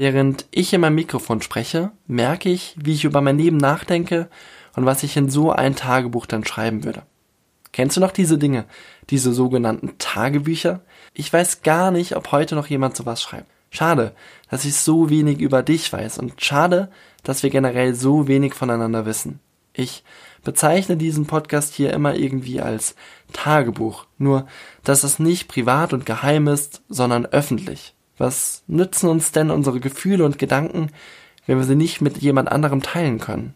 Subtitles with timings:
[0.00, 4.30] Während ich in meinem Mikrofon spreche, merke ich, wie ich über mein Leben nachdenke
[4.74, 7.02] und was ich in so ein Tagebuch dann schreiben würde.
[7.72, 8.64] Kennst du noch diese Dinge,
[9.10, 10.80] diese sogenannten Tagebücher?
[11.12, 13.50] Ich weiß gar nicht, ob heute noch jemand sowas schreibt.
[13.68, 14.14] Schade,
[14.48, 16.90] dass ich so wenig über dich weiß und schade,
[17.22, 19.38] dass wir generell so wenig voneinander wissen.
[19.74, 20.02] Ich
[20.42, 22.94] bezeichne diesen Podcast hier immer irgendwie als
[23.34, 24.46] Tagebuch, nur
[24.82, 27.92] dass es nicht privat und geheim ist, sondern öffentlich.
[28.20, 30.90] Was nützen uns denn unsere Gefühle und Gedanken,
[31.46, 33.54] wenn wir sie nicht mit jemand anderem teilen können?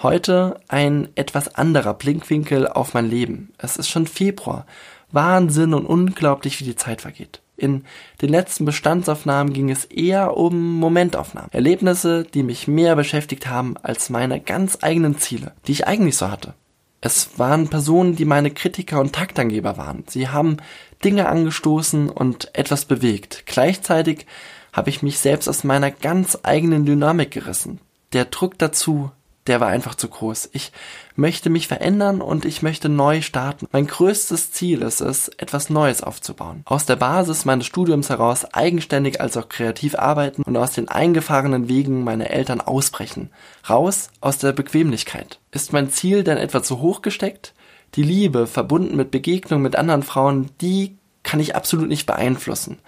[0.00, 3.52] Heute ein etwas anderer Blinkwinkel auf mein Leben.
[3.58, 4.64] Es ist schon Februar.
[5.10, 7.40] Wahnsinn und unglaublich, wie die Zeit vergeht.
[7.58, 7.84] In
[8.22, 11.50] den letzten Bestandsaufnahmen ging es eher um Momentaufnahmen.
[11.52, 16.30] Erlebnisse, die mich mehr beschäftigt haben als meine ganz eigenen Ziele, die ich eigentlich so
[16.30, 16.54] hatte.
[17.00, 20.04] Es waren Personen, die meine Kritiker und Taktangeber waren.
[20.08, 20.58] Sie haben
[21.04, 23.42] Dinge angestoßen und etwas bewegt.
[23.46, 24.26] Gleichzeitig
[24.72, 27.80] habe ich mich selbst aus meiner ganz eigenen Dynamik gerissen.
[28.12, 29.10] Der Druck dazu,
[29.48, 30.50] der war einfach zu groß.
[30.52, 30.72] Ich
[31.16, 33.66] möchte mich verändern und ich möchte neu starten.
[33.72, 36.62] Mein größtes Ziel ist es, etwas Neues aufzubauen.
[36.66, 41.68] Aus der Basis meines Studiums heraus eigenständig als auch kreativ arbeiten und aus den eingefahrenen
[41.68, 43.30] Wegen meiner Eltern ausbrechen.
[43.68, 45.40] Raus aus der Bequemlichkeit.
[45.50, 47.54] Ist mein Ziel denn etwa zu hoch gesteckt?
[47.94, 52.78] Die Liebe, verbunden mit Begegnungen mit anderen Frauen, die kann ich absolut nicht beeinflussen.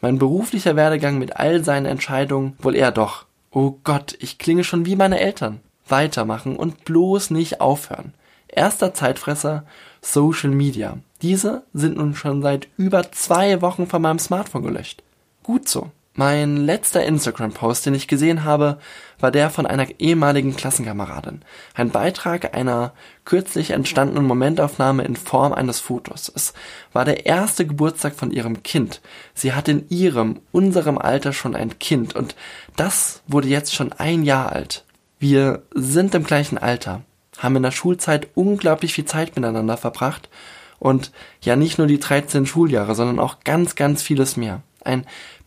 [0.00, 3.26] Mein beruflicher Werdegang mit all seinen Entscheidungen wohl eher doch.
[3.50, 8.14] Oh Gott, ich klinge schon wie meine Eltern weitermachen und bloß nicht aufhören.
[8.48, 9.64] Erster Zeitfresser
[10.00, 10.98] Social Media.
[11.22, 15.02] Diese sind nun schon seit über zwei Wochen von meinem Smartphone gelöscht.
[15.42, 15.90] Gut so.
[16.16, 18.78] Mein letzter Instagram-Post, den ich gesehen habe,
[19.18, 21.40] war der von einer ehemaligen Klassenkameradin.
[21.74, 22.92] Ein Beitrag einer
[23.24, 26.30] kürzlich entstandenen Momentaufnahme in Form eines Fotos.
[26.32, 26.54] Es
[26.92, 29.00] war der erste Geburtstag von ihrem Kind.
[29.34, 32.36] Sie hat in ihrem, unserem Alter schon ein Kind und
[32.76, 34.83] das wurde jetzt schon ein Jahr alt.
[35.26, 37.00] Wir sind im gleichen Alter,
[37.38, 40.28] haben in der Schulzeit unglaublich viel Zeit miteinander verbracht
[40.78, 44.60] und ja nicht nur die 13 Schuljahre, sondern auch ganz, ganz vieles mehr.
[44.84, 45.06] Ein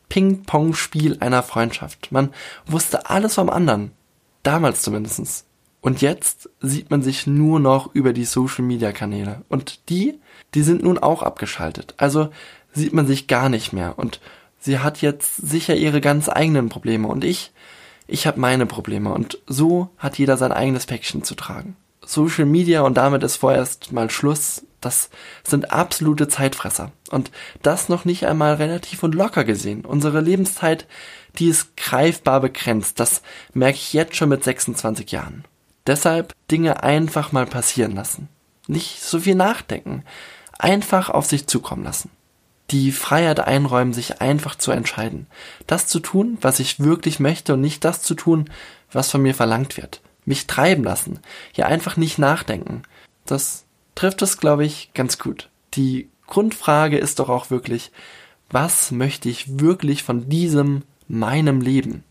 [0.10, 2.12] Ping-Pong-Spiel einer Freundschaft.
[2.12, 2.34] Man
[2.66, 3.92] wusste alles vom anderen.
[4.42, 5.46] Damals zumindestens.
[5.80, 9.44] Und jetzt sieht man sich nur noch über die Social-Media-Kanäle.
[9.48, 10.20] Und die,
[10.56, 11.94] die sind nun auch abgeschaltet.
[11.98, 12.30] Also
[12.74, 14.00] sieht man sich gar nicht mehr.
[14.00, 14.22] Und
[14.58, 17.08] sie hat jetzt sicher ihre ganz eigenen Probleme.
[17.08, 17.52] Und ich,
[18.08, 21.76] ich habe meine Probleme und so hat jeder sein eigenes Päckchen zu tragen.
[22.06, 24.64] Social Media und damit ist vorerst mal Schluss.
[24.80, 25.10] Das
[25.44, 26.92] sind absolute Zeitfresser.
[27.10, 27.32] Und
[27.62, 29.84] das noch nicht einmal relativ und locker gesehen.
[29.84, 30.88] Unsere Lebenszeit,
[31.38, 33.00] die ist greifbar begrenzt.
[33.00, 33.22] Das
[33.54, 35.44] merke ich jetzt schon mit 26 Jahren.
[35.86, 38.30] Deshalb Dinge einfach mal passieren lassen.
[38.68, 40.04] Nicht so viel nachdenken.
[40.58, 42.10] Einfach auf sich zukommen lassen
[42.72, 45.28] die Freiheit einräumen, sich einfach zu entscheiden.
[45.68, 48.50] Das zu tun, was ich wirklich möchte und nicht das zu tun,
[48.92, 50.02] was von mir verlangt wird.
[50.26, 51.20] Mich treiben lassen.
[51.54, 52.84] Ja, einfach nicht nachdenken.
[53.26, 55.50] Das trifft es, glaube ich, ganz gut.
[55.76, 57.92] Die Grundfrage ist doch auch wirklich,
[58.50, 62.04] was möchte ich wirklich von diesem meinem Leben?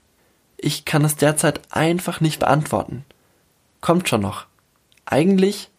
[0.56, 3.04] Ich kann es derzeit einfach nicht beantworten.
[3.82, 4.46] Kommt schon noch.
[5.04, 5.70] Eigentlich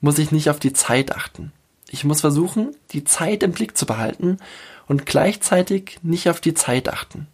[0.00, 1.52] muss ich nicht auf die Zeit achten.
[1.88, 4.38] Ich muss versuchen, die Zeit im Blick zu behalten
[4.86, 7.28] und gleichzeitig nicht auf die Zeit achten.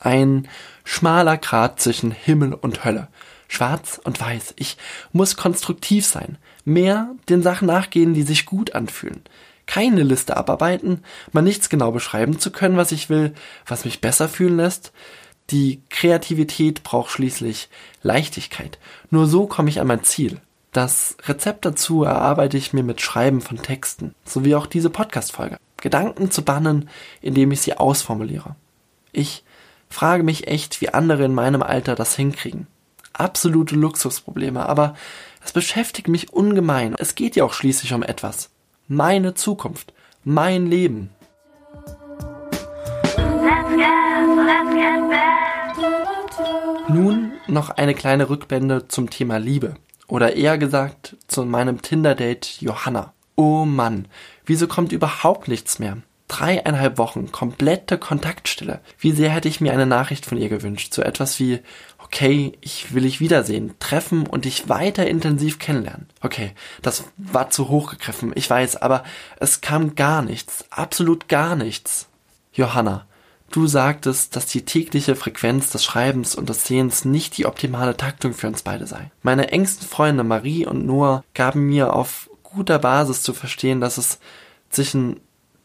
[0.00, 0.48] Ein
[0.84, 3.08] schmaler Grat zwischen Himmel und Hölle.
[3.48, 4.54] Schwarz und weiß.
[4.56, 4.76] Ich
[5.12, 6.38] muss konstruktiv sein.
[6.64, 9.22] Mehr den Sachen nachgehen, die sich gut anfühlen.
[9.66, 13.34] Keine Liste abarbeiten, mal nichts genau beschreiben zu können, was ich will,
[13.66, 14.92] was mich besser fühlen lässt.
[15.50, 17.68] Die Kreativität braucht schließlich
[18.02, 18.78] Leichtigkeit.
[19.10, 20.40] Nur so komme ich an mein Ziel.
[20.72, 25.56] Das Rezept dazu erarbeite ich mir mit Schreiben von Texten, sowie auch diese Podcast-Folge.
[25.80, 26.90] Gedanken zu bannen,
[27.20, 28.54] indem ich sie ausformuliere.
[29.12, 29.44] Ich
[29.88, 32.66] frage mich echt, wie andere in meinem Alter das hinkriegen.
[33.12, 34.94] Absolute Luxusprobleme, aber
[35.44, 36.94] es beschäftigt mich ungemein.
[36.98, 38.50] Es geht ja auch schließlich um etwas.
[38.86, 39.94] Meine Zukunft,
[40.24, 41.10] mein Leben.
[46.88, 49.74] Nun noch eine kleine Rückblende zum Thema Liebe.
[50.08, 53.12] Oder eher gesagt zu meinem Tinder-Date Johanna.
[53.36, 54.08] Oh Mann,
[54.44, 55.98] wieso kommt überhaupt nichts mehr?
[56.26, 58.80] Dreieinhalb Wochen, komplette Kontaktstille.
[58.98, 60.92] Wie sehr hätte ich mir eine Nachricht von ihr gewünscht.
[60.92, 61.60] So etwas wie,
[61.98, 66.08] okay, ich will dich wiedersehen, treffen und dich weiter intensiv kennenlernen.
[66.22, 66.52] Okay,
[66.82, 69.04] das war zu hoch gegriffen, ich weiß, aber
[69.40, 72.08] es kam gar nichts, absolut gar nichts.
[72.52, 73.06] Johanna,
[73.50, 78.34] Du sagtest, dass die tägliche Frequenz des Schreibens und des Sehens nicht die optimale Taktung
[78.34, 79.10] für uns beide sei.
[79.22, 84.18] Meine engsten Freunde Marie und Noah gaben mir auf guter Basis zu verstehen, dass es
[84.68, 85.20] zwischen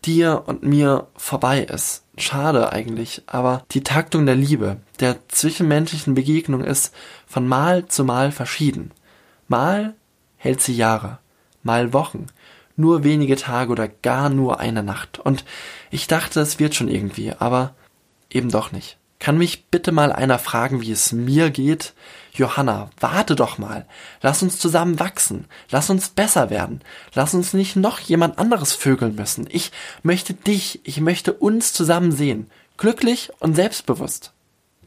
[0.06, 2.04] dir und mir vorbei ist.
[2.18, 6.94] Schade eigentlich, aber die Taktung der Liebe, der zwischenmenschlichen Begegnung ist
[7.26, 8.92] von Mal zu Mal verschieden.
[9.48, 9.96] Mal
[10.38, 11.20] hält sie Jahre,
[11.64, 12.28] mal Wochen,
[12.76, 15.20] nur wenige Tage oder gar nur eine Nacht.
[15.20, 15.46] Und
[15.92, 17.76] ich dachte, es wird schon irgendwie, aber
[18.30, 18.98] eben doch nicht.
[19.20, 21.94] Kann mich bitte mal einer fragen, wie es mir geht?
[22.34, 23.86] Johanna, warte doch mal.
[24.22, 25.46] Lass uns zusammen wachsen.
[25.70, 26.82] Lass uns besser werden.
[27.14, 29.48] Lass uns nicht noch jemand anderes vögeln müssen.
[29.50, 29.72] Ich
[30.02, 32.50] möchte dich, ich möchte uns zusammen sehen.
[32.76, 34.34] Glücklich und selbstbewusst.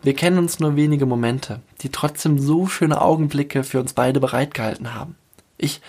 [0.02, 4.92] Wir kennen uns nur wenige Momente, die trotzdem so schöne Augenblicke für uns beide bereitgehalten
[4.92, 5.16] haben.
[5.56, 5.80] Ich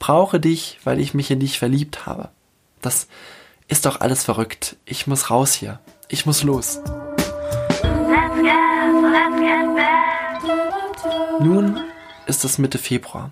[0.00, 2.30] brauche dich, weil ich mich in dich verliebt habe.
[2.80, 3.06] Das
[3.68, 4.76] ist doch alles verrückt.
[4.84, 5.78] Ich muss raus hier.
[6.08, 6.80] Ich muss los.
[11.38, 11.80] Nun
[12.26, 13.30] ist es Mitte Februar.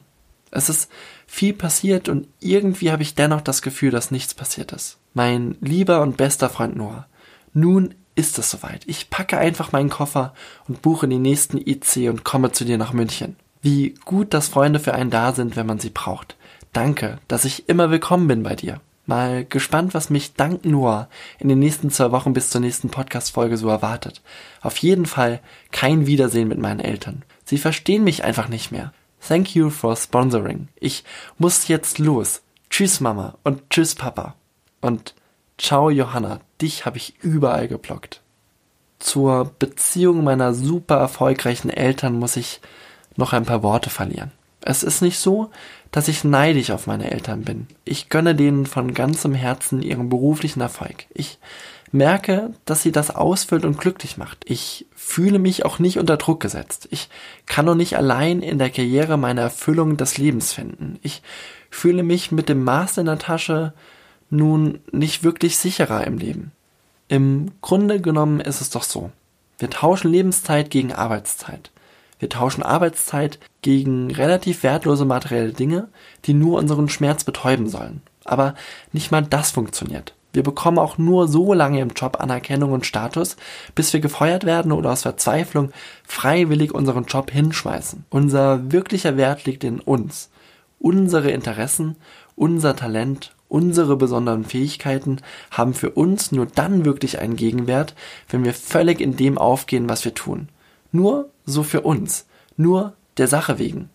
[0.50, 0.90] Es ist
[1.26, 4.98] viel passiert und irgendwie habe ich dennoch das Gefühl, dass nichts passiert ist.
[5.12, 7.06] Mein lieber und bester Freund Noah.
[7.52, 8.82] Nun ist es soweit.
[8.86, 10.34] Ich packe einfach meinen Koffer
[10.68, 13.36] und buche den nächsten IC und komme zu dir nach München.
[13.60, 16.36] Wie gut, dass Freunde für einen da sind, wenn man sie braucht.
[16.72, 18.80] Danke, dass ich immer willkommen bin bei dir.
[19.06, 23.56] Mal gespannt, was mich dank Noah in den nächsten zwei Wochen bis zur nächsten Podcast-Folge
[23.56, 24.20] so erwartet.
[24.60, 25.40] Auf jeden Fall
[25.72, 27.22] kein Wiedersehen mit meinen Eltern.
[27.44, 28.92] Sie verstehen mich einfach nicht mehr.
[29.26, 30.68] Thank you for sponsoring.
[30.78, 31.04] Ich
[31.38, 32.42] muss jetzt los.
[32.68, 34.34] Tschüss Mama und tschüss Papa.
[34.82, 35.14] Und
[35.56, 38.20] ciao Johanna, dich habe ich überall geblockt.
[38.98, 42.60] Zur Beziehung meiner super erfolgreichen Eltern muss ich
[43.16, 44.32] noch ein paar Worte verlieren.
[44.60, 45.50] Es ist nicht so,
[45.90, 47.66] dass ich neidisch auf meine Eltern bin.
[47.84, 51.06] Ich gönne denen von ganzem Herzen ihren beruflichen Erfolg.
[51.14, 51.38] Ich
[51.92, 54.44] merke, dass sie das ausfüllt und glücklich macht.
[54.44, 56.88] Ich fühle mich auch nicht unter Druck gesetzt.
[56.90, 57.08] Ich
[57.46, 60.98] kann nur nicht allein in der Karriere meine Erfüllung des Lebens finden.
[61.02, 61.22] Ich
[61.70, 63.72] fühle mich mit dem Maß in der Tasche
[64.30, 66.52] nun nicht wirklich sicherer im Leben.
[67.08, 69.10] Im Grunde genommen ist es doch so.
[69.58, 71.70] Wir tauschen Lebenszeit gegen Arbeitszeit.
[72.18, 75.88] Wir tauschen Arbeitszeit gegen relativ wertlose materielle Dinge,
[76.24, 78.02] die nur unseren Schmerz betäuben sollen.
[78.24, 78.54] Aber
[78.92, 80.14] nicht mal das funktioniert.
[80.32, 83.36] Wir bekommen auch nur so lange im Job Anerkennung und Status,
[83.74, 85.70] bis wir gefeuert werden oder aus Verzweiflung
[86.04, 88.04] freiwillig unseren Job hinschmeißen.
[88.10, 90.30] Unser wirklicher Wert liegt in uns.
[90.78, 91.96] Unsere Interessen,
[92.36, 97.94] unser Talent, unsere besonderen Fähigkeiten haben für uns nur dann wirklich einen Gegenwert,
[98.28, 100.48] wenn wir völlig in dem aufgehen, was wir tun.
[100.92, 102.26] Nur so für uns,
[102.56, 103.90] nur der Sache wegen.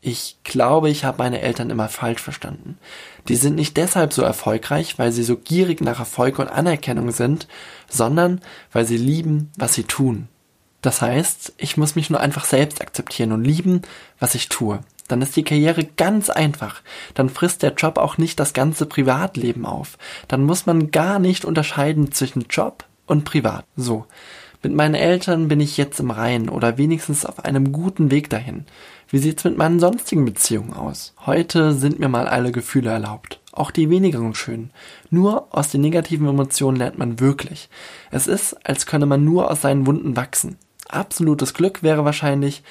[0.00, 2.78] Ich glaube, ich habe meine Eltern immer falsch verstanden.
[3.26, 7.48] Die sind nicht deshalb so erfolgreich, weil sie so gierig nach Erfolg und Anerkennung sind,
[7.88, 8.40] sondern
[8.72, 10.28] weil sie lieben, was sie tun.
[10.82, 13.82] Das heißt, ich muss mich nur einfach selbst akzeptieren und lieben,
[14.20, 14.78] was ich tue.
[15.08, 16.82] Dann ist die Karriere ganz einfach.
[17.14, 19.98] Dann frisst der Job auch nicht das ganze Privatleben auf.
[20.28, 23.64] Dann muss man gar nicht unterscheiden zwischen Job und Privat.
[23.74, 24.06] So.
[24.62, 28.66] Mit meinen Eltern bin ich jetzt im Reinen oder wenigstens auf einem guten Weg dahin.
[29.08, 31.14] Wie sieht's mit meinen sonstigen Beziehungen aus?
[31.26, 33.40] Heute sind mir mal alle Gefühle erlaubt.
[33.52, 34.70] Auch die weniger schönen.
[35.10, 37.68] Nur aus den negativen Emotionen lernt man wirklich.
[38.10, 40.56] Es ist, als könne man nur aus seinen Wunden wachsen.
[40.88, 42.62] Absolutes Glück wäre wahrscheinlich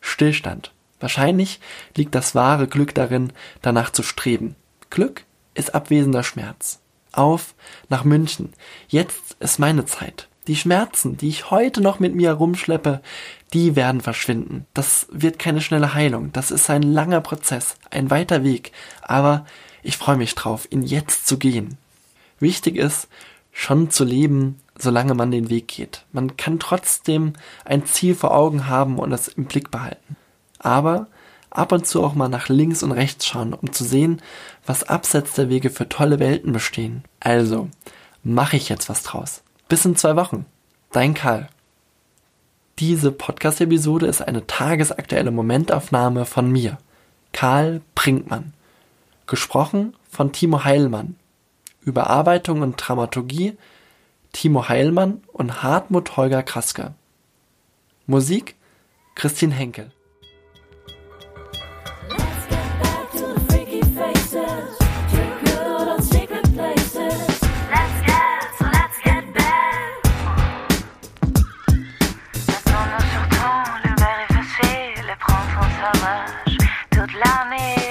[0.00, 0.72] Stillstand.
[0.98, 1.60] Wahrscheinlich
[1.94, 3.32] liegt das wahre Glück darin,
[3.62, 4.56] danach zu streben.
[4.90, 5.24] Glück
[5.54, 6.80] ist abwesender Schmerz.
[7.12, 7.54] Auf
[7.88, 8.52] nach München.
[8.88, 10.28] Jetzt ist meine Zeit.
[10.46, 13.00] Die Schmerzen, die ich heute noch mit mir herumschleppe,
[13.52, 14.66] die werden verschwinden.
[14.74, 16.32] Das wird keine schnelle Heilung.
[16.32, 18.72] Das ist ein langer Prozess, ein weiter Weg.
[19.02, 19.44] Aber
[19.82, 21.78] ich freue mich drauf, ihn jetzt zu gehen.
[22.38, 23.08] Wichtig ist,
[23.50, 26.04] schon zu leben, solange man den Weg geht.
[26.12, 27.32] Man kann trotzdem
[27.64, 30.16] ein Ziel vor Augen haben und es im Blick behalten.
[30.58, 31.06] Aber
[31.50, 34.20] ab und zu auch mal nach links und rechts schauen, um zu sehen,
[34.66, 37.02] was abseits der Wege für tolle Welten bestehen.
[37.20, 37.68] Also,
[38.22, 39.42] mache ich jetzt was draus.
[39.68, 40.46] Bis in zwei Wochen.
[40.92, 41.48] Dein Karl.
[42.78, 46.78] Diese Podcast-Episode ist eine tagesaktuelle Momentaufnahme von mir,
[47.32, 48.52] Karl Brinkmann.
[49.26, 51.16] Gesprochen von Timo Heilmann.
[51.80, 53.56] Überarbeitung und Dramaturgie
[54.32, 56.94] Timo Heilmann und Hartmut Holger Kraske.
[58.06, 58.54] Musik
[59.16, 59.90] Christine Henkel.
[77.14, 77.85] Love me.